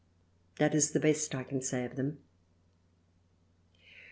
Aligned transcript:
This 0.57 0.73
is 0.73 0.91
the 0.93 0.99
best 0.99 1.35
I 1.35 1.43
can 1.43 1.61
say 1.61 1.85
of 1.85 1.95
them. 1.95 2.23